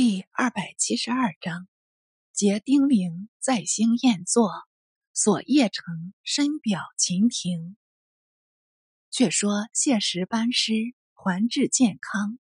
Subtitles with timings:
[0.00, 1.66] 第二百七十二章，
[2.32, 4.52] 结丁玲在兴宴坐，
[5.12, 7.76] 锁邺城深表秦庭。
[9.10, 10.72] 却说谢石班师
[11.14, 12.38] 还至健康，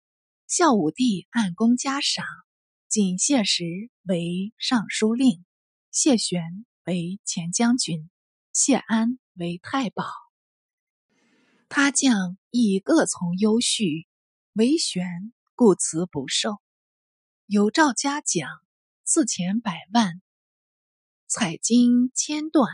[0.48, 2.27] 孝武帝按功加赏，
[2.89, 3.64] 仅谢石
[4.02, 5.45] 为尚书令，
[5.93, 8.11] 谢玄为前将军，
[8.52, 10.05] 谢安为太保。
[11.68, 14.09] 他将亦各从优叙，
[14.55, 16.61] 唯玄故辞不受。
[17.46, 18.48] 有诏嘉奖，
[19.04, 20.22] 赐钱百万，
[21.26, 22.72] 彩金千段，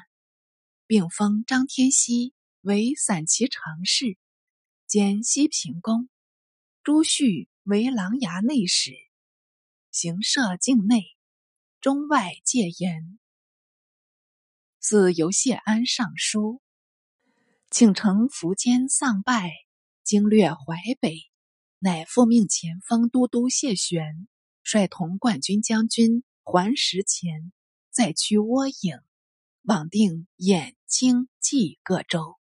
[0.86, 4.16] 并封张天锡为散骑常侍，
[4.86, 6.08] 兼西平公；
[6.84, 8.92] 朱旭为琅琊内史，
[9.90, 11.02] 行摄境内，
[11.80, 13.18] 中外戒严。
[14.78, 16.62] 自由谢安上书，
[17.70, 19.50] 请承苻坚丧败，
[20.04, 21.16] 经略淮北，
[21.80, 24.28] 乃复命前锋都督谢玄。
[24.72, 27.50] 率同冠军将军还石前，
[27.90, 29.00] 再驱倭影，
[29.62, 32.38] 往定兖、青、冀各州。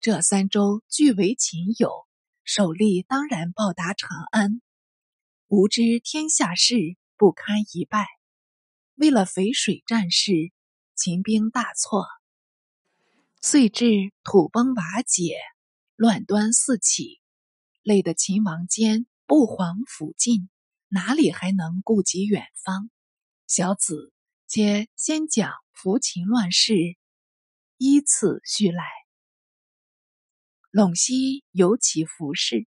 [0.00, 2.08] 这三州俱为秦有，
[2.42, 4.60] 首力当然报答长安。
[5.46, 8.04] 吾知天下事不堪一败，
[8.96, 10.32] 为了淝水战事，
[10.96, 12.04] 秦兵大挫，
[13.40, 15.36] 遂至土崩瓦解，
[15.94, 17.20] 乱端四起，
[17.82, 20.50] 累得秦王坚不遑辅进。
[20.92, 22.90] 哪里还能顾及远方？
[23.46, 24.12] 小子，
[24.48, 26.74] 且先讲扶秦乱世，
[27.76, 28.82] 依次叙来。
[30.72, 32.66] 陇西有起服氏，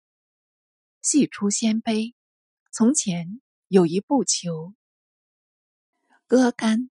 [1.01, 2.13] 系出鲜卑。
[2.71, 4.73] 从前有一部酋，
[6.25, 6.89] 歌干，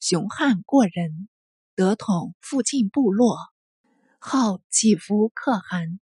[0.00, 1.28] 雄悍过人，
[1.74, 3.36] 得统附近部落，
[4.18, 6.00] 号起伏可汗。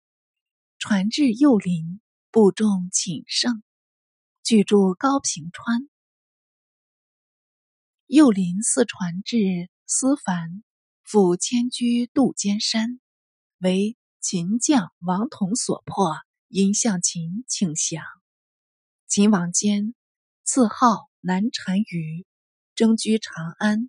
[0.80, 2.00] 传至幼林，
[2.32, 3.62] 部众请圣。
[4.44, 5.88] 居住高平川，
[8.04, 10.62] 又临四传至思凡，
[11.02, 13.00] 复迁居杜鹃山，
[13.56, 18.04] 为秦将王统所破，因向秦请降。
[19.06, 19.94] 秦王坚
[20.44, 22.26] 赐号南单于，
[22.74, 23.88] 征居长安，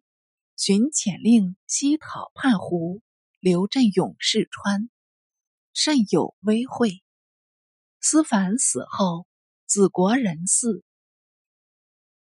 [0.56, 3.02] 寻遣令西讨叛胡，
[3.42, 4.90] 刘镇勇士川，
[5.74, 7.04] 甚有威惠。
[8.00, 9.28] 思凡死后。
[9.76, 10.84] 子国人嗣，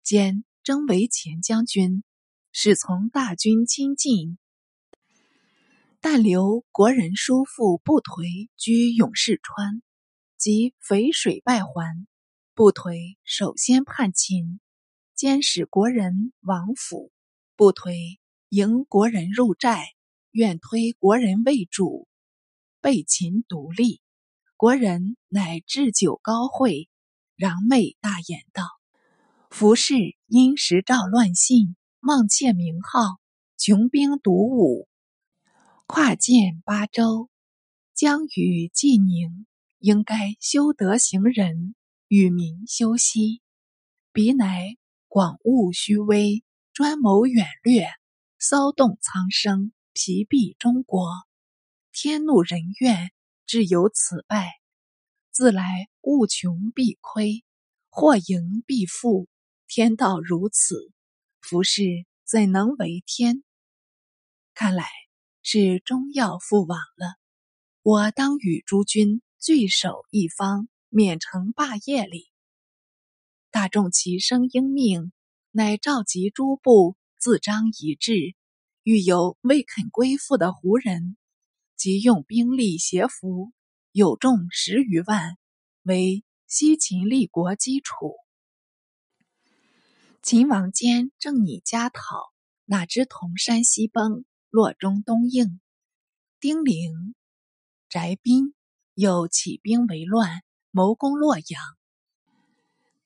[0.03, 2.03] 兼征为前将军，
[2.51, 4.37] 使从大军亲近。
[6.01, 9.81] 但留国人叔父不颓居永世川，
[10.35, 12.05] 及淝水败还，
[12.53, 14.59] 不颓首先叛秦，
[15.15, 17.09] 兼使国人王府，
[17.55, 18.19] 不颓
[18.49, 19.85] 迎国人入寨，
[20.31, 22.05] 愿推国人为主，
[22.81, 24.01] 被秦独立。
[24.57, 26.89] 国人乃置酒高会。
[27.39, 28.67] 攘妹大言道
[29.49, 29.95] ：“服氏
[30.27, 33.17] 因时诏乱信，妄窃名号，
[33.57, 34.89] 穷兵黩武，
[35.87, 37.29] 跨建八州，
[37.95, 39.45] 将与济宁，
[39.77, 41.75] 应该修德行仁，
[42.09, 43.41] 与民休息。
[44.11, 44.75] 彼乃
[45.07, 47.87] 广务虚威，专谋远略，
[48.37, 51.09] 骚动苍生，疲弊中国。
[51.93, 53.13] 天怒人怨，
[53.45, 54.55] 至有此败。”
[55.39, 57.45] 自来物穷必亏，
[57.87, 59.29] 或盈必负，
[59.69, 60.91] 天道如此，
[61.39, 61.81] 夫士
[62.25, 63.41] 怎能为天？
[64.53, 64.83] 看来
[65.41, 67.15] 是终要覆亡了。
[67.83, 72.27] 我当与诸君聚守一方，免成霸业里。
[73.49, 75.13] 大众齐声应命，
[75.51, 78.35] 乃召集诸部，自张一致。
[78.83, 81.15] 遇有未肯归附的胡人，
[81.77, 83.53] 即用兵力胁服。
[83.91, 85.35] 有众十余万，
[85.81, 88.13] 为西秦立国基础。
[90.21, 92.31] 秦王坚正拟家讨，
[92.65, 95.59] 哪知铜山西崩，洛中东应。
[96.39, 97.15] 丁玲、
[97.89, 98.53] 翟斌
[98.93, 101.59] 又起兵为乱，谋攻洛阳。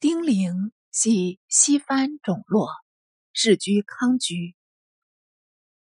[0.02, 2.68] 丁玲系西藩种洛，
[3.32, 4.54] 世居康居。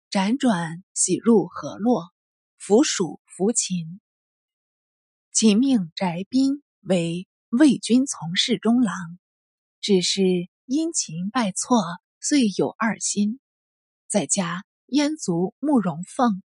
[0.09, 2.11] 辗转喜入河洛，
[2.57, 4.01] 附属扶秦。
[5.33, 9.17] 秦命翟斌为魏军从事中郎，
[9.79, 10.21] 只是
[10.65, 11.81] 因秦败挫，
[12.19, 13.39] 遂有二心。
[14.09, 16.43] 再加燕族慕容凤、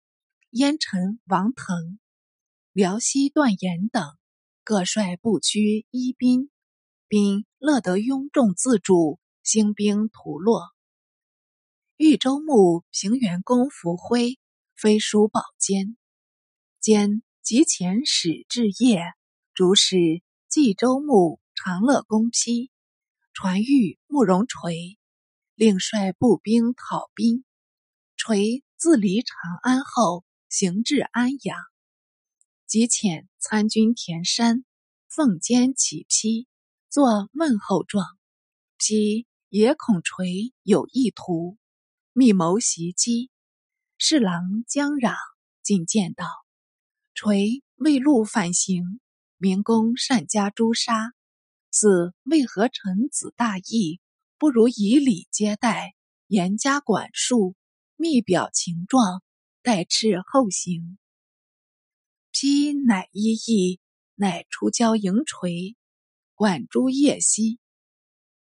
[0.51, 1.99] 燕臣王腾、
[2.73, 4.19] 辽西段延等
[4.65, 6.51] 各率部驱一兵，
[7.09, 10.69] 并乐得雍众自主，兴兵屠洛。
[11.97, 14.39] 豫州牧平原公伏辉
[14.77, 15.97] 飞书保监，
[16.81, 17.23] 兼。
[17.45, 19.03] 及前使至业，
[19.53, 22.71] 主使冀州牧长乐公批，
[23.35, 24.99] 传谕慕容垂，
[25.55, 27.45] 令率步兵讨兵。
[28.17, 31.59] 垂自离长安后，行至安阳，
[32.67, 34.65] 即遣参军田山
[35.07, 36.49] 奉肩起批，
[36.89, 38.07] 作问候状。
[38.79, 41.59] 批也恐垂有意图，
[42.15, 43.31] 密谋袭击。
[43.99, 45.15] 侍郎江壤
[45.63, 46.25] 进谏道
[47.15, 49.01] ：“垂未路反行，
[49.39, 51.13] 明公善加诛杀，
[51.71, 54.01] 子为何臣子大义？
[54.37, 55.95] 不如以礼接待，
[56.27, 57.55] 严加管束，
[57.97, 59.23] 密表情状，
[59.63, 60.99] 待斥后行。”
[62.33, 63.81] 批乃依议，
[64.17, 65.77] 乃出郊迎垂，
[66.35, 67.61] 管诸夜夕。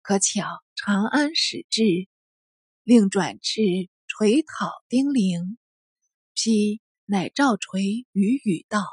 [0.02, 1.84] 可巧长安使至，
[2.84, 3.90] 令转至。
[4.08, 5.58] 垂讨丁零，
[6.36, 8.84] 批乃赵垂与语道：“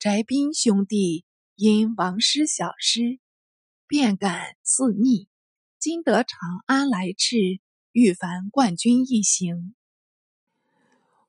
[0.00, 1.24] 翟宾兄弟
[1.54, 3.20] 因王师小师，
[3.86, 5.28] 便感肆逆。
[5.78, 7.36] 今得长安来赤，
[7.92, 9.76] 欲烦冠军一行。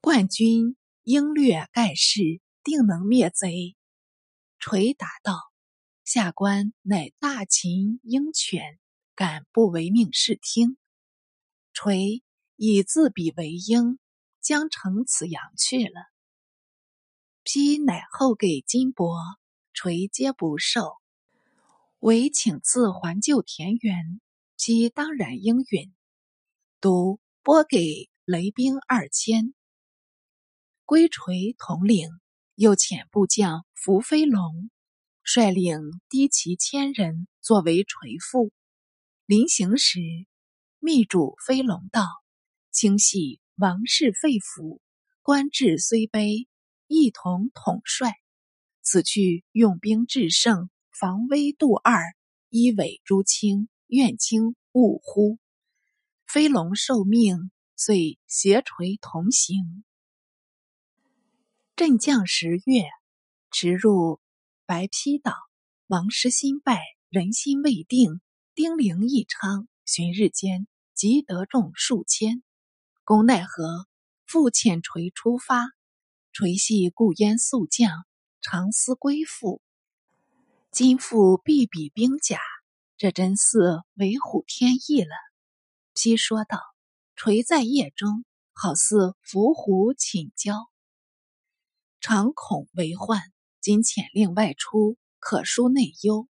[0.02, 3.76] 冠军应略盖世，定能灭贼。”
[4.58, 5.40] 垂答道
[6.04, 8.80] ：“下官乃大秦鹰犬，
[9.14, 10.78] 敢不违命视听？”
[11.74, 12.24] 垂。
[12.64, 13.98] 以自比为鹰，
[14.42, 16.02] 将乘此阳去了。
[17.44, 19.38] 批乃后给金帛，
[19.74, 20.98] 垂皆不受，
[22.00, 24.20] 唯请赐还旧田园。
[24.58, 25.94] 批当然应允，
[26.80, 29.54] 独拨给雷兵二千，
[30.86, 32.10] 归垂统领。
[32.56, 34.70] 又遣部将伏飞龙，
[35.24, 35.80] 率领
[36.10, 38.52] 低骑千人作为垂副。
[39.26, 40.00] 临行时，
[40.78, 42.06] 密嘱飞龙道。
[42.72, 44.82] 清系王室废府，
[45.22, 46.48] 官至虽卑，
[46.88, 48.16] 一同统帅。
[48.82, 52.02] 此去用兵制胜，防微杜二，
[52.50, 55.38] 一伪诸卿，愿卿勿乎？
[56.26, 59.84] 飞龙受命，遂携垂同行。
[61.76, 62.86] 镇将十月，
[63.52, 64.20] 驰入
[64.66, 65.36] 白披岛，
[65.86, 68.22] 王师新败，人心未定。
[68.56, 70.66] 丁零义昌，旬日间
[70.96, 72.42] 即得众数千。
[73.04, 73.88] 公奈何？
[74.28, 75.72] 复遣垂出发。
[76.34, 77.90] 垂系故焉宿将，
[78.42, 79.60] 常思归附。
[80.72, 82.40] 今复必比兵甲，
[82.98, 85.16] 这真似为虎添翼了。
[85.96, 86.60] 批说道
[87.18, 90.54] ：“垂在夜中，好似伏虎请交，
[92.00, 93.20] 常恐为患。
[93.62, 96.28] 今遣令外出，可疏内忧。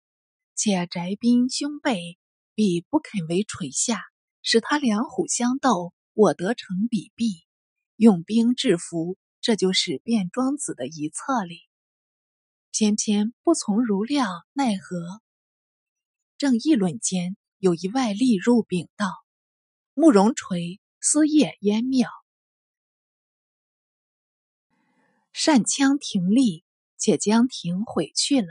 [0.56, 2.18] 且翟兵兄辈，
[2.56, 4.02] 必不肯为垂下，
[4.42, 7.46] 使他两虎相斗。”我得成比弊，
[7.98, 11.60] 用兵制服，这就是卞庄子的一策哩。
[12.72, 15.22] 偏偏不从如料，奈何？
[16.38, 19.08] 正议论间，有一外吏入禀道
[19.94, 22.10] ：“慕容垂私夜烟庙，
[25.34, 26.64] 善枪停立，
[26.98, 28.48] 且将亭毁去了。”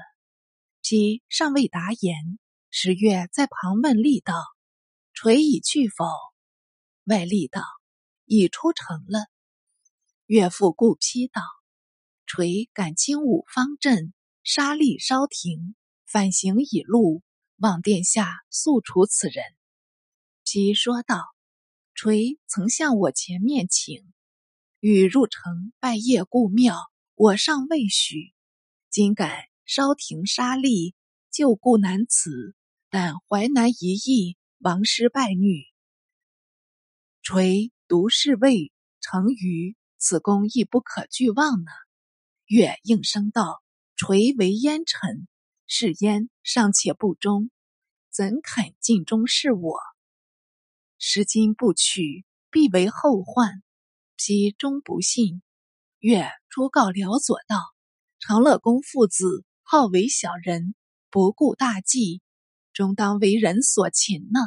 [0.84, 2.38] 批尚未答言，
[2.68, 4.34] 十月在旁问吏道
[5.14, 6.04] ：“垂已去否？”
[7.04, 7.62] 外力道
[8.24, 9.26] ：“已出城了。”
[10.26, 11.42] 岳父顾批道
[12.26, 15.74] ：“垂敢轻武方阵，杀力稍停，
[16.06, 17.22] 反行已露，
[17.56, 19.44] 望殿下速处此人。”
[20.46, 21.24] 丕说道
[21.94, 24.12] ：“垂曾向我前面请，
[24.80, 26.76] 欲入城拜谒故庙，
[27.14, 28.32] 我尚未许。
[28.88, 30.94] 今敢稍停杀力，
[31.30, 32.54] 旧故难辞。
[32.88, 35.64] 但淮南一役，王师败女。”
[37.24, 41.70] 垂独侍卫成于此功亦不可俱忘呢。
[42.44, 43.62] 月应声道
[43.96, 45.26] ：“垂为烟臣，
[45.66, 47.48] 是焉尚且不忠，
[48.10, 49.78] 怎肯尽忠是我？
[50.98, 53.62] 时今不取，必为后患。
[54.16, 55.40] 批终不信。
[56.00, 57.56] 月诸告辽左道：
[58.18, 60.74] 长乐公父子好为小人，
[61.08, 62.20] 不顾大计，
[62.74, 64.40] 终当为人所擒呢。”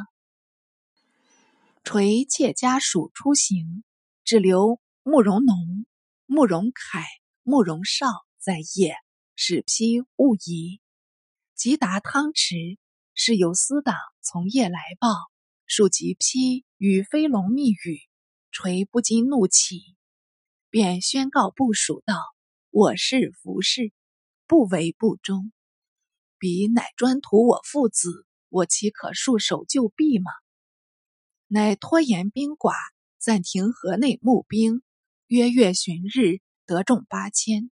[1.90, 3.82] 垂妾家属出行，
[4.26, 5.86] 只留慕容农、
[6.26, 7.06] 慕容凯、
[7.44, 8.98] 慕容绍在夜，
[9.38, 10.82] 使批勿疑。
[11.56, 12.78] 即达汤池，
[13.14, 15.08] 是由司党从夜来报，
[15.66, 18.02] 数及批与飞龙密语，
[18.52, 19.96] 垂不禁怒起，
[20.70, 22.16] 便宣告部署道
[22.70, 23.94] ：“我是服侍，
[24.46, 25.54] 不为不忠。
[26.38, 30.30] 彼乃专图我父子，我岂可束手就毙吗？”
[31.50, 32.74] 乃拖延兵寡，
[33.18, 34.82] 暂停河内募兵。
[35.28, 37.72] 约月旬日，得众八千。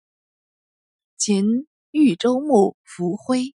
[1.18, 3.56] 秦豫州牧伏辉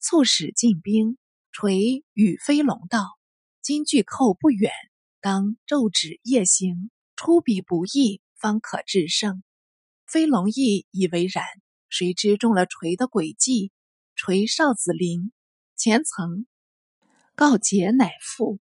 [0.00, 1.18] 促使进兵，
[1.52, 3.18] 垂与飞龙道
[3.60, 4.72] ：“今距寇不远，
[5.20, 9.42] 当昼止夜行，出彼不易，方可制胜。”
[10.06, 11.44] 飞龙亦以为然。
[11.88, 13.72] 谁知中了垂的诡计，
[14.14, 15.32] 垂少子林
[15.76, 16.46] 前曾
[17.34, 18.58] 告捷，乃复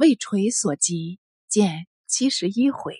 [0.00, 2.96] 为垂所及，见七十一回。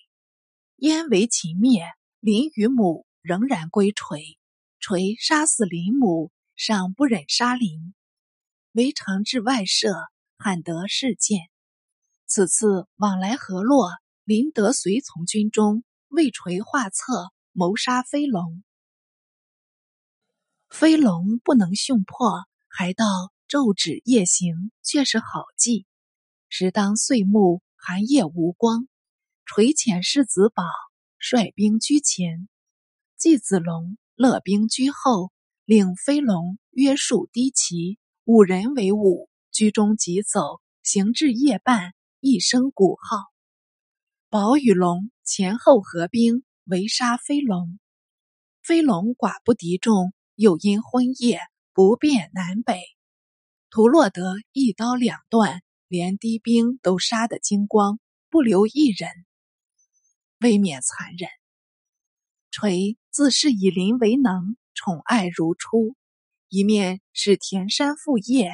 [0.76, 1.82] 燕为秦灭，
[2.18, 4.38] 林与母仍然归垂。
[4.80, 7.94] 垂杀死林母，尚不忍杀林，
[8.72, 9.94] 为常至外舍，
[10.36, 11.48] 罕得事见。
[12.26, 13.92] 此次往来河洛，
[14.24, 18.62] 林得随从军中，为垂画策谋杀飞龙。
[20.68, 25.86] 飞龙不能凶破，还道昼止夜行，却是好计。
[26.50, 28.86] 时当岁暮，寒夜无光，
[29.46, 30.62] 垂遣世子宝
[31.18, 32.48] 率兵居前，
[33.16, 35.32] 季子龙勒兵居后，
[35.64, 43.16] 令飞龙约束低骑，五人为伍，居中疾走，行至夜半，一声鼓号，
[44.28, 47.78] 宝与龙前后合兵围杀飞龙，
[48.62, 50.12] 飞龙寡不敌众。
[50.36, 51.38] 又因昏夜
[51.74, 52.80] 不便南北，
[53.68, 59.10] 屠洛得一刀两断，连敌兵都杀得精光，不留一人，
[60.38, 61.28] 未免残忍。
[62.52, 65.96] 垂自是以林为能，宠爱如初，
[66.48, 68.52] 一面是田山父业，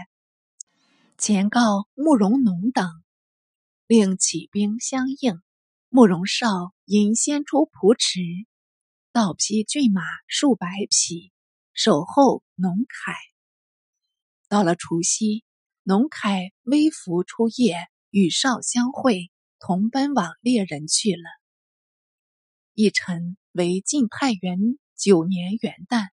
[1.18, 2.88] 前告慕容农等，
[3.86, 5.42] 令起兵相应。
[5.90, 8.20] 慕容绍因先出蒲池，
[9.12, 11.32] 倒披骏马数百匹。
[11.74, 13.12] 守候农凯，
[14.48, 15.44] 到了除夕，
[15.88, 17.76] 农凯微服出夜，
[18.10, 21.22] 与少相会，同奔往猎人去了。
[22.74, 24.58] 一晨为晋太元
[24.96, 26.08] 九年元旦，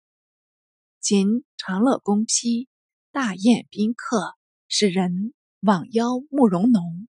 [1.00, 2.66] 秦长乐宫批
[3.12, 4.34] 大宴宾客，
[4.66, 7.06] 使人往邀慕容农，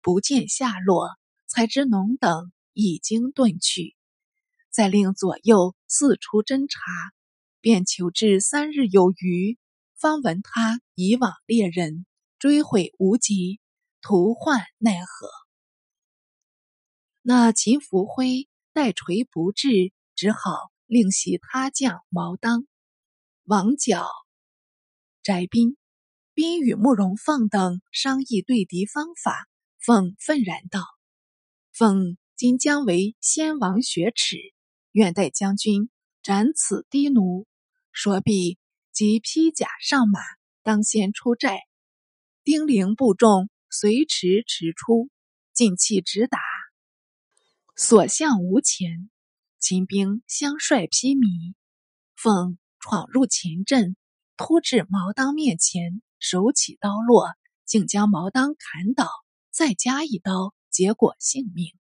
[0.00, 1.16] 不见下落，
[1.48, 3.96] 才知农等已经遁去，
[4.70, 6.80] 再令左右四处侦查。
[7.60, 9.58] 便求至三日有余，
[9.96, 12.06] 方闻他以往猎人
[12.38, 13.60] 追悔无及，
[14.00, 15.28] 徒患奈何。
[17.22, 22.66] 那秦福辉待锤不至，只好另袭他将毛当、
[23.44, 24.06] 王角、
[25.22, 25.76] 翟斌。
[26.34, 29.46] 斌与慕容凤等商议对敌方法，
[29.78, 30.80] 凤愤然道
[31.72, 34.36] ：“凤今将为先王雪耻，
[34.90, 35.90] 愿待将军
[36.24, 37.46] 斩此低奴。”
[37.92, 38.58] 说毕，
[38.94, 40.20] 即披甲上马，
[40.62, 41.58] 当先出寨。
[42.44, 45.10] 丁零部众随驰驰出，
[45.52, 46.38] 进气直打，
[47.74, 49.10] 所向无前。
[49.58, 51.54] 秦兵相率披靡，
[52.14, 53.96] 奉闯入秦阵，
[54.36, 57.32] 突至毛当面前，手起刀落，
[57.64, 59.10] 竟将毛当砍倒，
[59.50, 61.74] 再加一刀，结果性命。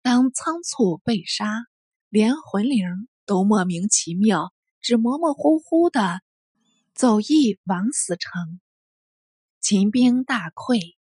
[0.00, 1.66] 当仓促被杀，
[2.08, 4.50] 连魂灵都莫名其妙。
[4.80, 6.22] 只模模糊糊的
[6.94, 8.60] 走驿往死城，
[9.60, 10.96] 秦兵大溃，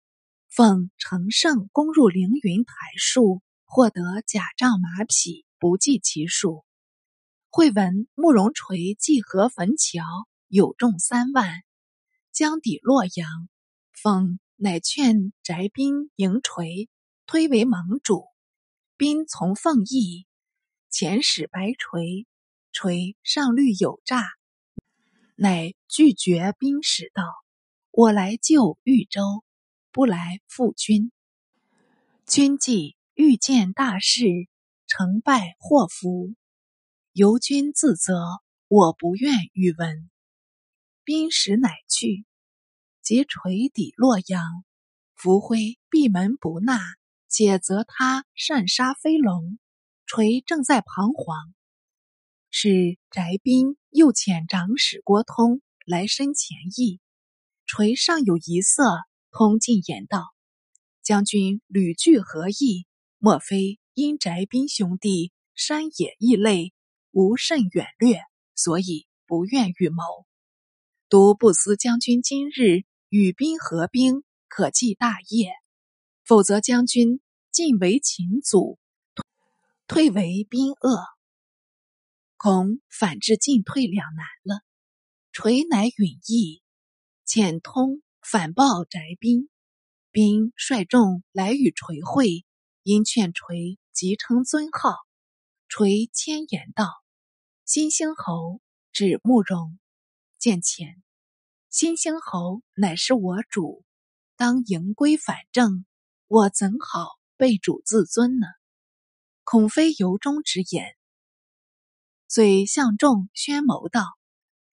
[0.48, 6.66] 奉乘胜攻入凌云台树，获得甲仗马匹不计其数。
[7.50, 10.04] 会闻慕容垂济河汾桥
[10.48, 11.64] 有众三万，
[12.32, 13.48] 将抵洛阳。
[13.94, 16.90] 奉乃劝翟宾迎垂，
[17.26, 18.26] 推为盟主。
[18.96, 20.26] 宾从奉义，
[20.92, 22.28] 遣使白垂。
[22.80, 24.24] 垂上虑有诈，
[25.34, 27.24] 乃拒绝兵使道
[27.90, 29.44] ：“我来救豫州，
[29.92, 31.12] 不来负君。
[32.28, 34.26] 君既欲见大事，
[34.86, 36.36] 成败祸福，
[37.14, 38.14] 由君自责。
[38.68, 40.08] 我不愿与闻。”
[41.04, 42.28] 兵使乃去，
[43.02, 44.64] 即垂抵洛阳。
[45.16, 46.80] 福辉闭门不纳，
[47.28, 49.58] 且责他擅杀飞龙。
[50.06, 51.56] 垂正在彷徨。
[52.60, 57.00] 是翟斌又遣长史郭通来申前议，
[57.68, 58.98] 垂尚有一色，
[59.30, 60.34] 通进言道
[61.06, 62.88] ：“将军屡拒何意？
[63.20, 66.74] 莫非因翟斌兄弟山野异类，
[67.12, 68.22] 无甚远略，
[68.56, 70.02] 所以不愿预谋？
[71.10, 75.52] 独不思将军今日与兵合兵，可继大业；
[76.26, 77.22] 否则将军
[77.52, 78.80] 进为秦祖，
[79.86, 81.06] 退为兵恶。”
[82.38, 84.62] 恐反至进退两难了，
[85.32, 86.62] 垂乃允意，
[87.26, 89.50] 遣通反报翟宾，
[90.12, 92.46] 宾率众来与垂会，
[92.84, 94.96] 因劝垂即称尊号，
[95.68, 96.88] 垂谦言道
[97.66, 99.80] ：“新兴侯指慕容，
[100.38, 101.02] 见前。”
[101.72, 103.84] 新兴侯乃是我主，
[104.36, 105.86] 当迎归反正，
[106.28, 108.46] 我怎好背主自尊呢？
[109.44, 110.97] 恐非由衷之言。
[112.30, 114.04] 遂向众宣谋道：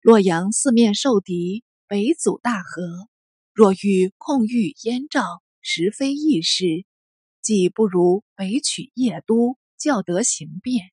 [0.00, 3.08] 洛阳四面受敌，北阻大河，
[3.52, 5.22] 若欲控御燕赵，
[5.60, 6.84] 实非易事。
[7.42, 10.90] 既不如北取邺都，较得行便。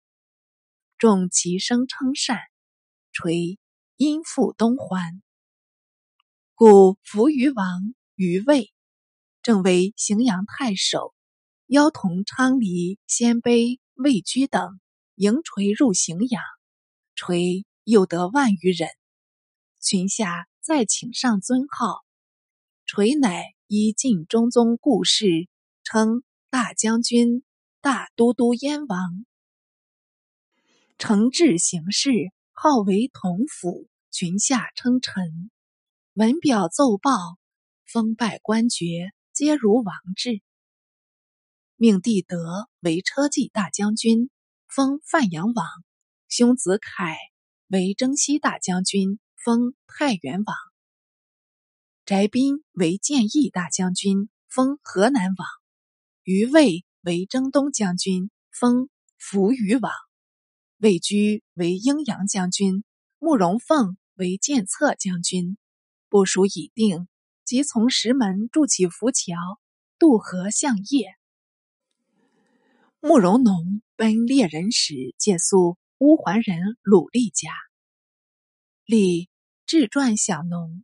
[1.00, 2.38] 众齐声称善，
[3.12, 3.58] 垂
[3.98, 5.20] 因赴东还。
[6.53, 8.72] 故扶于王于魏，
[9.41, 11.15] 正为荥阳太守，
[11.65, 14.80] 邀同昌黎、鲜卑、魏居等
[15.15, 16.41] 迎垂入荥阳，
[17.15, 18.89] 垂又得万余人。
[19.80, 22.01] 群下再请上尊号，
[22.86, 25.48] 垂乃依晋中宗故事，
[25.84, 27.44] 称大将军、
[27.82, 29.25] 大都督燕王。
[30.98, 32.12] 承制行事，
[32.51, 35.51] 号为同府，群下称臣。
[36.13, 37.38] 文表奏报，
[37.86, 40.41] 封拜官爵，皆如王制。
[41.75, 44.30] 命帝德为车骑大将军，
[44.74, 45.66] 封范阳王；
[46.30, 47.18] 兄子凯
[47.68, 50.56] 为征西大将军，封太原王；
[52.06, 55.46] 翟斌为建义大将军，封河南王；
[56.24, 58.88] 于魏为征东将军，封
[59.18, 59.92] 扶余王；
[60.78, 62.86] 魏居为阴阳将军，
[63.20, 65.58] 慕容凤为建策将军。
[66.08, 67.10] 部署已定，
[67.44, 69.36] 即从石门筑起浮桥，
[70.00, 71.21] 渡河向邺。
[73.03, 77.50] 慕容农奔猎人时，借宿乌桓人鲁厉家。
[78.86, 79.27] 李
[79.65, 80.84] 志传小农，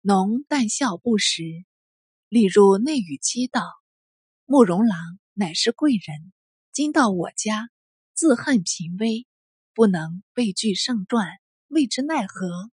[0.00, 1.44] 农但笑不识。
[2.28, 3.62] 厉入内与妻道
[4.46, 6.32] ：“慕容郎乃是贵人，
[6.72, 7.70] 今到我家，
[8.14, 9.24] 自恨贫微，
[9.74, 12.72] 不能备具圣传，未知奈何？”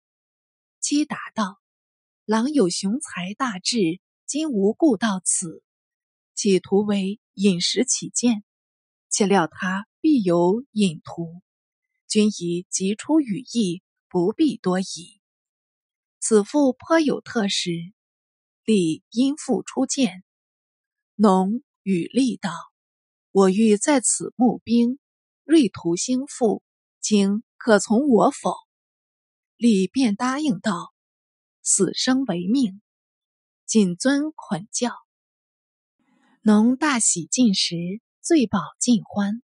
[0.78, 1.58] 妻答道。
[2.24, 5.64] 郎有雄才大志，今无故到此，
[6.36, 8.44] 企图为饮食起见，
[9.08, 11.42] 岂料他必有隐图。
[12.08, 15.20] 君已急出羽翼，不必多疑。
[16.20, 17.70] 此妇颇有特识，
[18.64, 20.24] 李因父出见，
[21.14, 22.50] 农与立道
[23.32, 24.98] ：“我欲在此募兵，
[25.44, 26.62] 锐图兴复，
[27.00, 28.54] 今可从我否？”
[29.56, 30.94] 李便答应道。
[31.62, 32.80] 死生为命，
[33.66, 34.90] 谨遵捆教。
[36.40, 37.76] 农大喜进食，
[38.28, 39.40] 醉饱尽欢。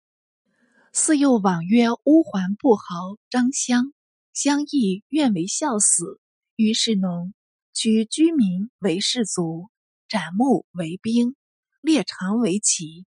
[0.93, 3.95] 似又往约乌桓不豪张襄，
[4.35, 6.21] 相议愿为孝死。
[6.55, 7.33] 于是农
[7.73, 9.71] 取居民为士卒，
[10.07, 11.35] 斩木为兵，
[11.81, 13.07] 列长为旗，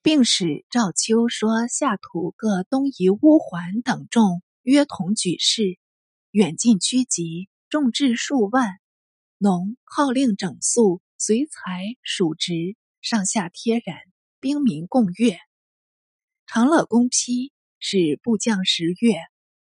[0.00, 5.76] 并使赵秋说下土各东夷乌桓等众约同举事，
[6.30, 7.48] 远近趋急。
[7.68, 8.76] 众至数万，
[9.38, 13.96] 农号令整肃，随才属职，上下贴染，
[14.44, 15.38] 兵民共乐。
[16.44, 19.16] 长乐公批使部将十月，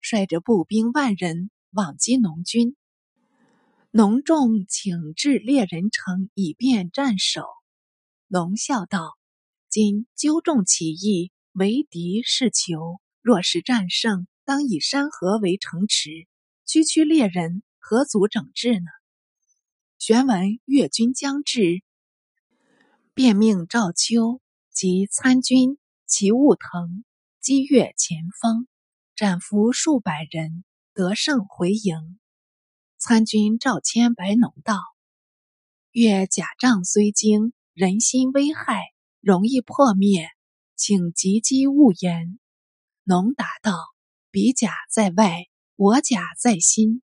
[0.01, 2.75] 率着步兵万人往击农军。
[3.91, 7.43] 农众请至猎人城，以便战守。
[8.27, 9.19] 农笑道
[9.69, 13.03] ：“今纠众起义，为敌是求。
[13.21, 16.27] 若是战胜，当以山河为城池，
[16.65, 18.87] 区区猎人。”何足整治呢？
[19.99, 21.83] 玄闻越军将至，
[23.13, 24.41] 便命赵秋
[24.75, 27.05] 及参军齐务腾
[27.41, 28.67] 击越前锋，
[29.15, 32.19] 斩俘数百人，得胜回营。
[32.99, 34.81] 参军赵谦白农道
[35.93, 38.83] ：“越甲仗虽精，人心危害，
[39.21, 40.29] 容易破灭，
[40.75, 42.41] 请急击勿言。”
[43.05, 43.73] 农答道
[44.33, 47.01] ：“彼甲在外，我甲在心。”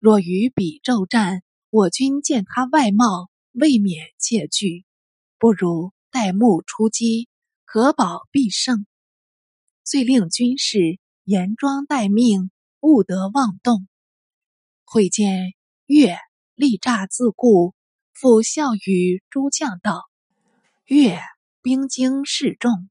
[0.00, 4.86] 若与彼骤战，我军见他外貌，未免怯惧，
[5.38, 7.30] 不如待木出击，
[7.64, 8.86] 可保必胜。
[9.82, 13.88] 遂令军士严装待命，勿得妄动。
[14.84, 15.54] 会见
[15.86, 16.18] 岳
[16.54, 17.74] 力诈自固，
[18.12, 20.02] 复笑语诸将道
[20.84, 21.18] ：“岳
[21.62, 22.90] 兵精势众，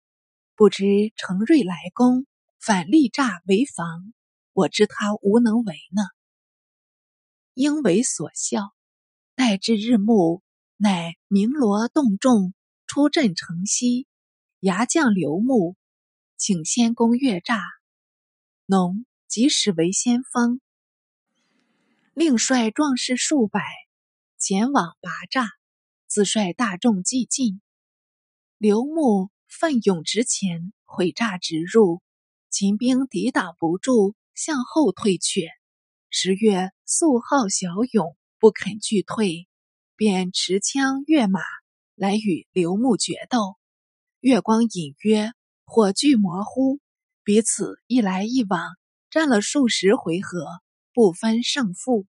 [0.55, 2.25] 不知程瑞来攻，
[2.59, 4.13] 反力诈为防。
[4.53, 6.01] 我知他无能为呢。”
[7.53, 8.73] 应为所笑，
[9.35, 10.41] 待至日暮，
[10.77, 12.55] 乃鸣锣动众，
[12.93, 14.05] 出阵城西。
[14.59, 15.77] 牙将刘牧，
[16.35, 17.63] 请先攻越诈，
[18.65, 20.59] 农即使为先锋，
[22.13, 23.61] 令率壮士数百
[24.37, 25.47] 前往拔诈，
[26.05, 27.61] 自率大众继进。
[28.57, 32.01] 刘牧奋勇直前，毁诈直入，
[32.49, 35.47] 秦兵抵挡不住，向后退却。
[36.09, 39.47] 十月素好骁勇，不肯惧退，
[39.95, 41.39] 便持枪跃马
[42.01, 43.57] 来与刘牧决斗。
[44.21, 45.33] 月光隐约，
[45.65, 46.79] 火炬模糊，
[47.23, 48.71] 彼此一来一往，
[49.11, 50.47] 战了数十回合，
[50.95, 52.07] 不分胜负。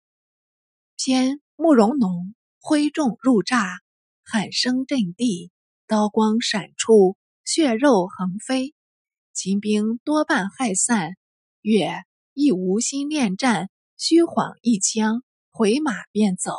[0.97, 3.77] 偏慕容农挥重入栅，
[4.25, 5.53] 喊声震地，
[5.87, 8.75] 刀光闪处，血肉横飞。
[9.31, 11.15] 秦兵多半害散，
[11.61, 16.51] 月亦无心恋战，虚晃一枪，回马便走。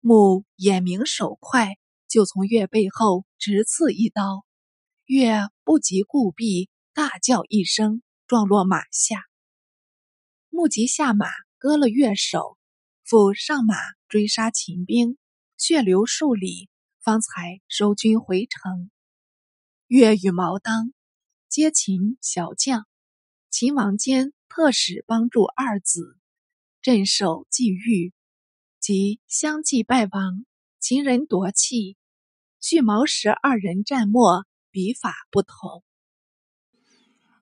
[0.00, 4.44] 木眼明手快，就从月背后直刺一刀。
[5.04, 9.24] 月不及顾避，大叫一声，撞落马下。
[10.48, 12.58] 木吉下马，割了月手，
[13.04, 13.76] 复上马
[14.08, 15.16] 追杀秦兵，
[15.56, 16.68] 血流数里，
[17.02, 18.90] 方才收军回城。
[19.86, 20.92] 月与毛当。
[21.48, 22.86] 皆秦小将，
[23.50, 26.18] 秦王坚特使帮助二子
[26.82, 28.12] 镇守冀豫，
[28.80, 30.44] 即相继败亡。
[30.88, 31.96] 秦人夺气，
[32.60, 35.82] 续毛石二人战没，笔法不同。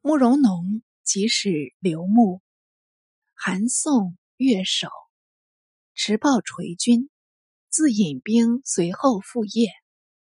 [0.00, 2.40] 慕容农即使刘牧，
[3.34, 4.88] 韩宋乐手
[5.92, 7.10] 持报垂军，
[7.68, 9.68] 自引兵随后赴夜。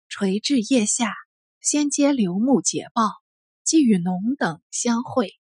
[0.10, 1.13] 垂至夜下，
[1.62, 3.04] 先接刘牧捷报。
[3.63, 5.39] 即与农等相会，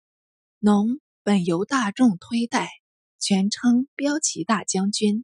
[0.57, 2.67] 农本由大众推戴，
[3.19, 5.23] 全称骠骑大将军，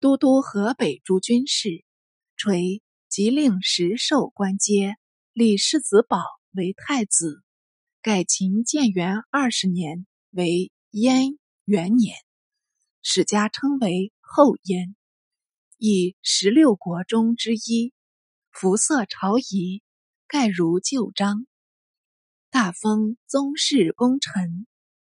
[0.00, 1.84] 都督河北诸军事。
[2.36, 4.96] 垂即令石寿官阶，
[5.32, 6.18] 立世子保
[6.52, 7.42] 为太子，
[8.02, 12.14] 改秦建元二十年为燕元年，
[13.00, 14.94] 史家称为后燕，
[15.78, 17.94] 以十六国中之一，
[18.50, 19.82] 服色朝仪，
[20.28, 21.46] 盖如旧章。
[22.50, 24.66] 大封宗室功臣，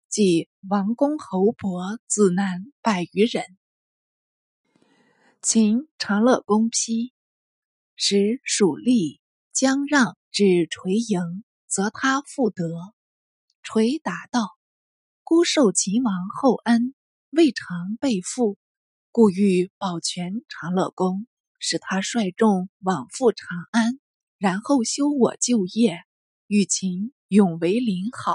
[0.10, 3.44] 即王公侯伯子男百余人。
[5.42, 7.14] 秦长乐公批，
[7.96, 9.22] 使蜀吏
[9.54, 12.66] 将让至垂营，则他复得。
[13.64, 14.50] 垂答道
[15.24, 16.94] ：“孤受秦王厚恩，
[17.30, 18.58] 未尝背负，
[19.12, 21.26] 故欲保全长乐公，
[21.58, 23.98] 使他率众往复长安，
[24.38, 26.00] 然后修我旧业，
[26.48, 28.34] 与秦。”永为邻好。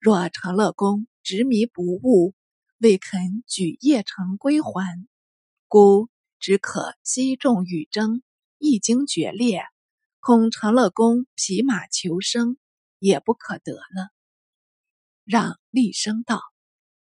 [0.00, 2.34] 若长乐公执迷不悟，
[2.78, 5.06] 未肯举邺城归还，
[5.72, 8.22] 孤只可惜众与争，
[8.58, 9.62] 一经决裂，
[10.20, 12.58] 恐长乐公匹马求生，
[12.98, 14.10] 也不可得了。
[15.24, 16.42] 让厉声道：“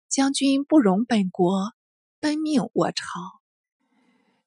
[0.09, 1.75] 将军不容本国，
[2.19, 3.05] 奔命我朝，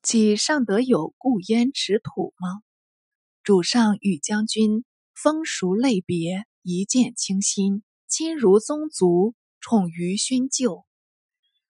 [0.01, 2.63] 岂尚得有故燕耻土吗？
[3.43, 10.83] 主上与将军。”风俗类别一见倾心，亲如宗族，宠于勋旧。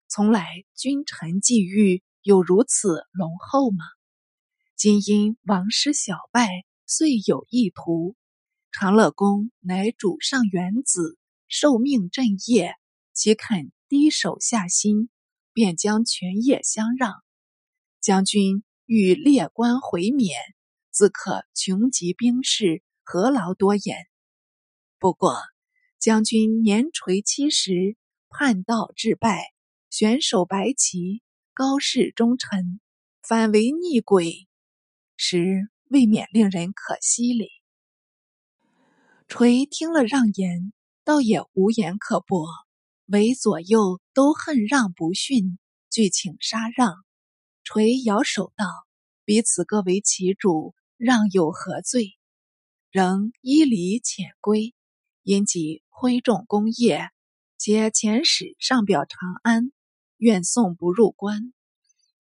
[0.08, 3.86] 从来君臣际遇有如此隆厚吗？
[4.76, 8.16] 今因王师小败，遂有意图。
[8.72, 12.76] 长乐公乃主上元子，受命镇业，
[13.14, 15.10] 岂肯低手下心？
[15.54, 17.14] 便将权业相让。
[18.00, 20.40] 将军欲列官回免，
[20.92, 22.84] 自可穷极兵士。
[23.04, 24.08] 何劳多言？
[25.00, 25.38] 不过
[25.98, 27.98] 将军年垂七十，
[28.30, 29.52] 叛道致败，
[29.90, 31.24] 选手白旗，
[31.60, 32.80] 高视忠臣，
[33.22, 34.48] 反为逆鬼，
[35.18, 37.50] 实未免令人可惜哩。
[39.28, 40.72] 垂听了让言，
[41.04, 42.48] 倒也无言可驳，
[43.08, 46.96] 唯左右都恨让不逊，俱请杀让。
[47.66, 48.66] 垂摇手道
[49.26, 52.18] ：“彼此各为其主，让有何罪？”
[52.90, 54.74] 仍依礼遣归，
[55.24, 57.10] 因即挥重功业，
[57.58, 59.74] 皆遣使上表长安，
[60.20, 61.54] 愿送不入关，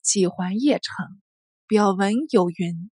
[0.02, 1.22] 岂还邺城。
[1.68, 2.90] 表文有云：“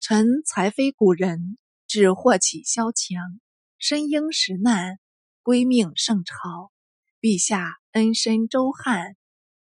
[0.00, 3.40] 臣才非古人，只祸起萧墙，
[3.78, 4.98] 身应时难，
[5.42, 6.72] 归命圣朝。
[7.20, 9.14] 陛下恩深周汉，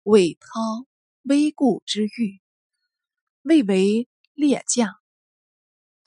[0.04, 0.88] 伟韬
[1.24, 2.42] 威固之誉，
[3.42, 4.96] 未为列将。”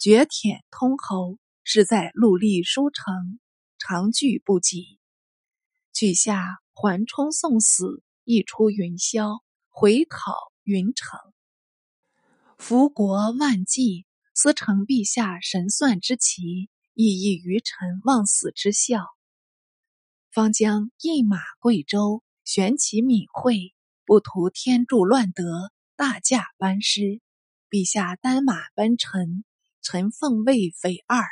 [0.01, 3.39] 绝舔通侯，是在陆立书城，
[3.79, 4.99] 长聚不及。
[5.93, 11.19] 取下桓冲送死，一出云霄，回讨云城。
[12.59, 19.05] 福国万计，思成陛下神算之奇，亦异于臣忘死之效。
[20.31, 27.21] 方将印马贵州，悬旗闽会，不图天助乱德，大驾班师。
[27.71, 29.45] 陛下单马奔臣。
[29.85, 31.25] 臣奉位匪二，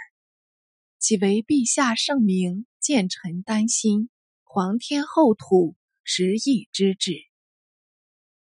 [0.98, 2.66] 岂为陛下圣明？
[2.80, 4.10] 见臣担心，
[4.52, 7.20] 皇天后土，时义之志。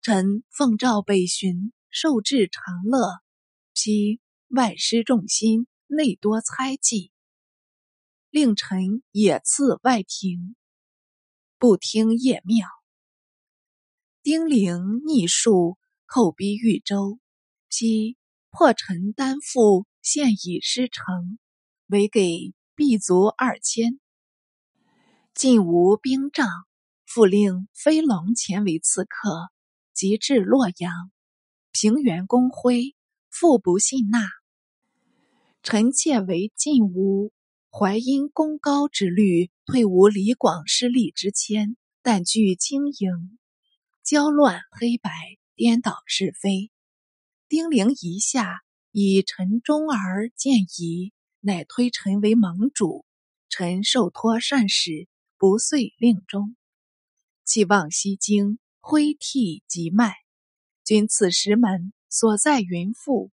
[0.03, 3.09] 臣奉诏北巡，受制长乐，
[3.75, 7.11] 批外失众心，内多猜忌，
[8.31, 10.55] 令臣也赐外廷，
[11.59, 12.69] 不听夜庙。
[14.23, 17.19] 丁玲逆数，寇逼豫州，
[17.69, 18.17] 批
[18.51, 21.37] 破臣担负，现已失城，
[21.87, 23.99] 为给敝卒二千。
[25.37, 26.49] 晋无兵仗，
[27.05, 29.51] 复令飞龙前为刺客，
[29.93, 31.11] 即至洛阳。
[31.73, 32.97] 平原公辉
[33.29, 34.31] 复不信纳。
[35.63, 37.35] 臣妾为晋吴，
[37.71, 43.39] 怀因功高之虑，退无李广失利之谦，但惧经营，
[44.03, 45.11] 交乱黑白，
[45.55, 46.71] 颠倒是非。
[47.47, 53.05] 丁玲一下以臣忠而见疑，乃推臣为盟主。
[53.51, 55.07] 臣受托善使。
[55.39, 56.57] 不遂令终，
[57.45, 60.15] 弃望西京，挥涕即脉。
[60.83, 63.31] 君此石门所在云父，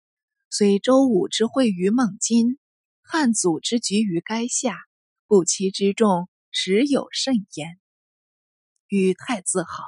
[0.51, 2.59] 虽周武之会于孟津，
[3.03, 4.77] 汉祖之局于垓下，
[5.29, 7.79] 不期之众，实有甚焉。
[8.89, 9.85] 与太子好，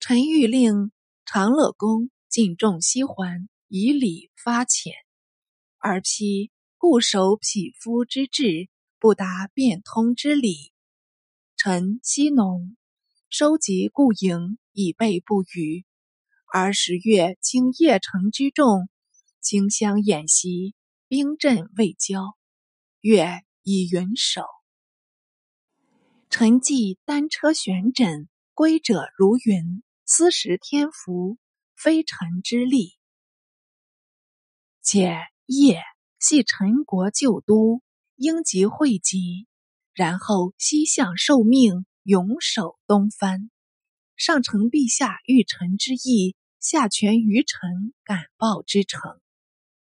[0.00, 0.92] 臣欲令
[1.24, 4.92] 长乐宫尽重西还，以礼发遣，
[5.78, 8.68] 而批固守匹夫之志。
[9.00, 10.72] 不达变通之理，
[11.56, 12.76] 臣西农
[13.30, 15.84] 收集故营，以备不虞。
[16.52, 18.88] 而十月经邺城之众，
[19.40, 20.74] 清相演习，
[21.06, 22.36] 兵阵未交，
[23.00, 23.28] 月
[23.62, 24.42] 以云守。
[26.28, 31.38] 臣既单车悬枕，归者如云，斯时天福，
[31.76, 32.98] 非臣之力。
[34.82, 35.76] 且邺
[36.18, 37.80] 系陈国旧都。
[38.18, 39.46] 应即汇集，
[39.94, 43.48] 然后西向受命，永守东藩。
[44.16, 49.00] 上承陛下御臣之意，下权于臣敢报之诚。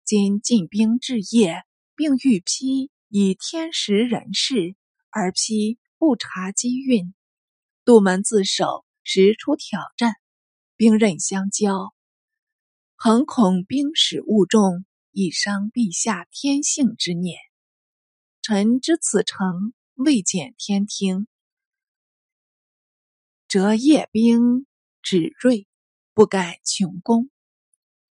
[0.02, 1.62] 今进兵至业，
[1.94, 4.74] 并欲批以天时人事，
[5.10, 7.14] 而批不察机运，
[7.84, 10.14] 杜门自守，实出挑战。
[10.76, 11.94] 兵刃相交，
[12.96, 17.47] 恒恐兵矢误中，以伤陛下天性之念。
[18.50, 21.26] 臣知此诚未见天听，
[23.46, 24.66] 折夜兵
[25.02, 25.66] 止锐，
[26.14, 27.28] 不敢穷攻。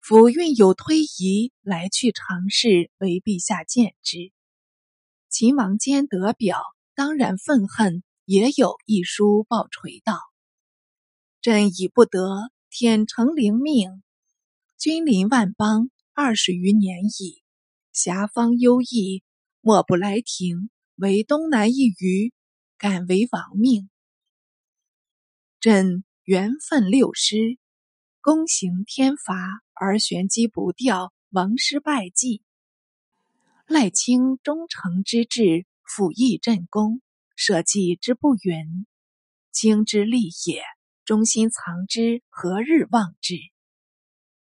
[0.02, 4.32] 府运有推移，来去常事，为陛下见之。
[5.30, 6.64] 秦王坚得表，
[6.96, 10.20] 当然愤恨，也有一书报垂道：
[11.42, 14.02] 朕已不得天成灵命，
[14.80, 17.44] 君临万邦二十余年矣，
[17.94, 19.22] 遐方优异。
[19.66, 22.34] 莫不来庭，为东南一隅，
[22.78, 23.90] 敢为王命。
[25.62, 27.38] 朕缘分六师，
[28.22, 32.44] 躬行天罚而玄机不掉，王师败绩。
[33.66, 37.02] 赖卿忠诚之志，辅义朕功，
[37.38, 38.86] 社稷之不允。
[39.54, 40.62] 卿之利也，
[41.06, 43.36] 忠心藏之，何日忘之？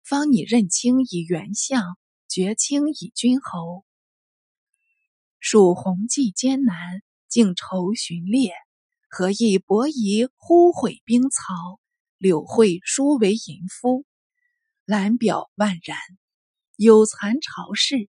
[0.03, 1.97] 方你认清以元相，
[2.30, 3.84] 绝清以君侯。
[5.39, 8.54] 属弘济艰难，竟愁寻猎，
[9.10, 11.80] 何以伯夷忽毁兵曹？
[12.17, 14.04] 柳惠殊为淫夫，
[14.86, 16.00] 兰表万然，
[16.76, 18.10] 有残朝事。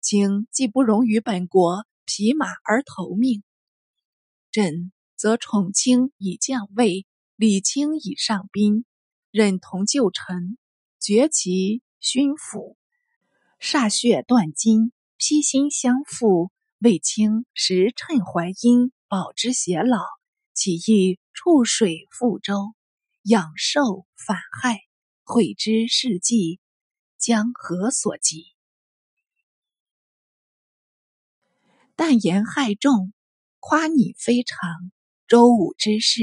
[0.00, 3.44] 卿既不容于本国，匹马而投命。
[4.50, 8.84] 朕则宠卿以降位，礼卿以上宾，
[9.30, 10.58] 任同旧臣，
[10.98, 12.76] 绝其勋府，
[13.60, 14.92] 歃血断金。
[15.22, 19.98] 披心相附，为卿时趁淮阴，保之偕老，
[20.54, 22.72] 岂意触水覆舟，
[23.24, 24.80] 养寿反害，
[25.22, 26.58] 悔之事迹，
[27.18, 28.46] 将何所及？
[31.94, 33.12] 但言害众，
[33.58, 34.90] 夸你非常。
[35.28, 36.22] 周武之事，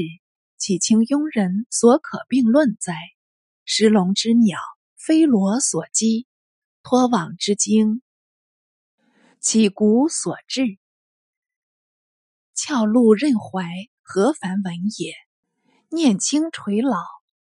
[0.57, 2.95] 岂轻庸人所可并论哉？
[3.63, 4.59] 石龙之鸟，
[4.95, 6.25] 非罗所击；
[6.81, 8.01] 托网之精。
[9.39, 10.77] 其骨所至，
[12.55, 13.63] 翘鹿任怀，
[14.01, 15.13] 何凡闻也？
[15.89, 16.97] 念卿垂老，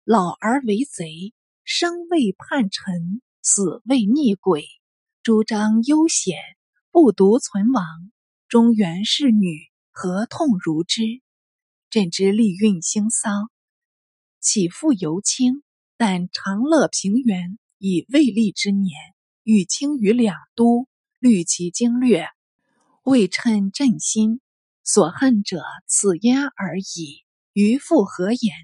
[0.04, 4.65] 老而为贼，生为叛臣，死为逆鬼，
[5.21, 6.38] 主张悠闲，
[6.91, 7.86] 不独存亡。
[8.47, 9.60] 中原士女
[9.91, 11.04] 何痛如之？
[11.89, 13.51] 朕之利运兴丧，
[14.39, 15.62] 岂复由卿？
[15.97, 18.97] 但长乐平原以未立之年，
[19.43, 20.88] 与卿于两都。
[21.22, 22.26] 虑其经略，
[23.04, 24.42] 未趁朕心，
[24.84, 28.56] 所恨者此焉而已，于复何言？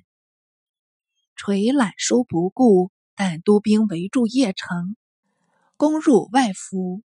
[1.35, 4.97] 垂览书不顾，但督兵围住邺城，
[5.75, 7.03] 攻入外府。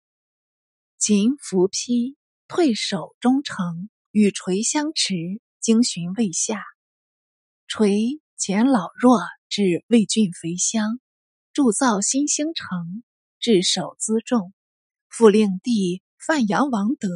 [0.96, 2.16] 秦伏丕
[2.48, 5.14] 退守中城，与垂相持，
[5.60, 6.64] 经巡未下。
[7.68, 11.00] 垂遣老弱至魏郡肥乡，
[11.52, 13.04] 铸造新兴城，
[13.38, 14.54] 置守辎重，
[15.16, 17.08] 复令弟范阳王德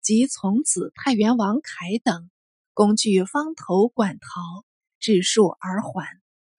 [0.00, 2.30] 及从子太原王凯等
[2.74, 4.64] 攻据方头馆陶，
[5.00, 6.06] 治数而还。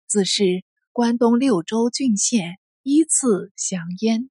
[0.05, 4.29] 自是关东六州郡县依次降燕。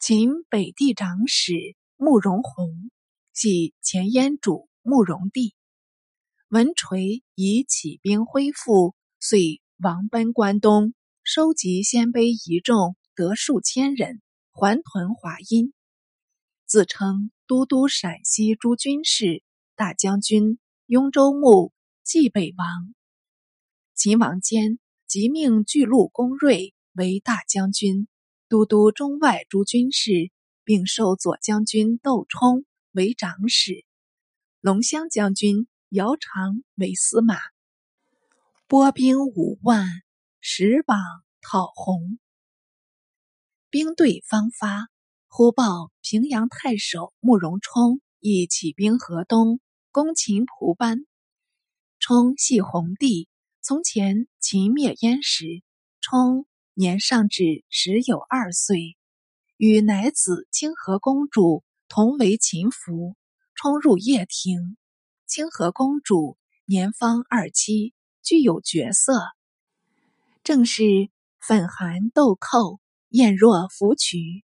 [0.00, 2.90] 秦北地长史慕容宏
[3.34, 5.54] 系前燕主慕容帝，
[6.48, 14.20] 闻垂已起兵恢复，遂王奔关东，收集鲜卑遗众，得数千人，
[14.52, 15.72] 还屯华阴，
[16.66, 19.42] 自称都督陕西诸军事、
[19.76, 21.72] 大将军、雍州牧、
[22.02, 22.94] 冀北王。
[23.94, 28.08] 秦王坚即命巨鹿公睿为大将军。
[28.46, 30.30] 都督中外诸军事，
[30.62, 33.84] 并授左将军窦冲为长史，
[34.60, 37.36] 龙骧将军姚常为司马，
[38.68, 39.88] 拨兵五万，
[40.40, 40.98] 十榜
[41.40, 42.18] 讨红。
[43.74, 44.86] 兵队方发，
[45.26, 49.58] 忽报平阳太守慕容冲亦起兵河东，
[49.90, 50.98] 攻秦蒲班。
[51.98, 53.28] 冲系弘帝，
[53.62, 55.64] 从前秦灭燕时，
[56.00, 56.46] 冲。
[56.74, 58.96] 年上至十有二岁，
[59.56, 63.16] 与乃子清河公主同为秦服，
[63.56, 64.76] 冲入掖庭。
[65.26, 69.20] 清河公主年方二七，具有绝色，
[70.44, 71.10] 正是
[71.40, 72.78] 粉寒豆蔻，
[73.14, 74.42] 艳若芙蕖。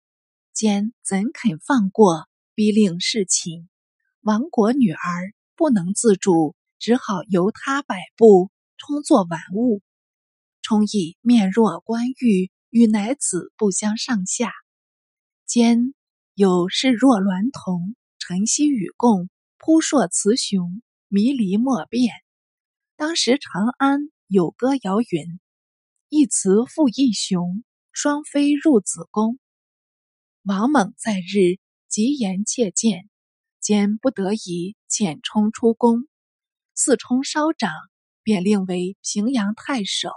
[0.53, 3.67] 兼怎肯放过，逼令侍寝。
[4.21, 9.81] 亡国女儿不能自主，只好由他摆布，充作玩物。
[10.61, 14.53] 充义面若冠玉，与乃子不相上下。
[15.47, 15.95] 兼
[16.35, 22.13] 有视若娈童，晨曦与共，扑朔雌雄，迷离莫辨。
[22.97, 25.41] 当时长安有歌谣云
[26.11, 27.65] ：“一雌复一雄，
[28.01, 29.41] 双飞入子宫。”
[30.47, 31.59] 王猛在日，
[31.89, 33.11] 急言切谏，
[33.59, 36.07] 兼不得已遣冲出宫。
[36.77, 37.73] 四冲稍长，
[38.23, 40.11] 便令为平阳太守。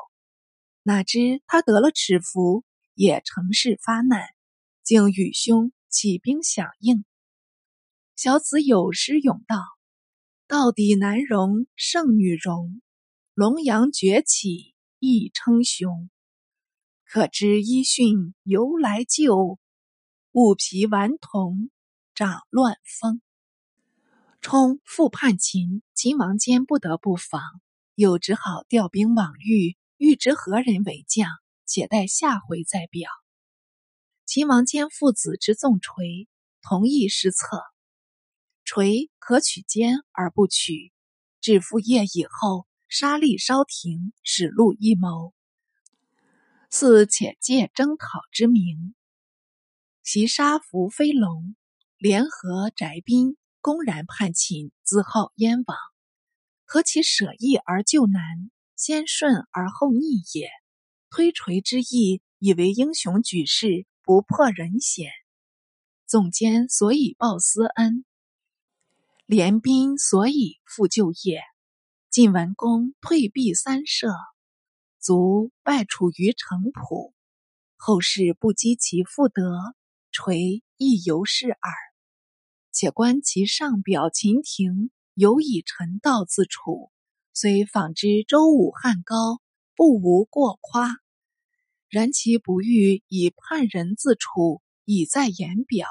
[0.83, 2.63] 哪知他得了尺符，
[2.93, 4.27] 也乘势发难，
[4.83, 7.03] 竟与兄起兵响应。
[8.15, 9.57] 小子有诗咏道
[10.47, 12.79] ：“到底难容胜女容，
[13.33, 16.11] 龙阳崛起亦称雄。
[17.13, 19.59] 可知衣训由来旧，
[20.31, 21.69] 物皮顽童
[22.15, 23.21] 长乱风。”
[24.39, 27.41] 冲复叛秦，秦王坚不得不防，
[27.95, 29.75] 又只好调兵往豫。
[29.97, 31.27] 欲知何人为将，
[31.65, 33.09] 且待下回再表。
[34.25, 36.29] 秦王坚父子之纵锤，
[36.61, 37.61] 同意失策。
[38.63, 40.93] 锤可取坚而不取，
[41.41, 45.33] 至父业以后，杀力稍停，使戮一谋，
[46.73, 48.95] 似且借征讨之名，
[50.03, 51.57] 袭杀伏飞龙，
[51.97, 55.77] 联合翟宾，公然叛秦，自号燕王。
[56.63, 58.23] 何其舍义而救难！
[58.77, 59.99] 先顺而后逆
[60.33, 60.49] 也。
[61.09, 65.11] 推垂之意，以为英雄举世不破人险。
[66.07, 68.05] 总监所以报私恩，
[69.25, 71.41] 联兵所以复旧业。
[72.09, 74.07] 晋文公退避三舍，
[75.01, 77.13] 卒败处于城濮。
[77.75, 79.57] 后世不积其复德，
[80.11, 81.73] 垂亦犹是耳。
[82.71, 86.91] 且观其上表秦庭，犹以臣道自处。
[87.33, 89.41] 虽访之周武汉高，
[89.75, 90.89] 不无过夸，
[91.89, 95.87] 然其不欲以叛人自处，已在言表。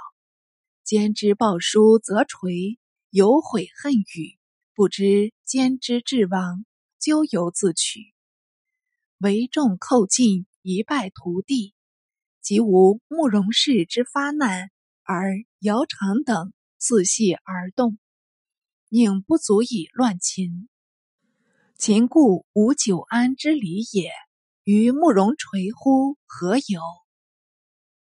[0.84, 2.78] 兼之报书则垂，
[3.10, 4.38] 有悔恨语，
[4.74, 6.64] 不知兼之至亡，
[7.00, 8.14] 咎由自取。
[9.22, 11.74] 为众寇尽，一败涂地，
[12.40, 14.70] 即无慕容氏之发难，
[15.02, 17.98] 而姚常等自系而动，
[18.88, 20.70] 宁不足以乱秦。
[21.76, 24.10] 秦故无久安之理也，
[24.64, 26.80] 于慕容垂乎何有？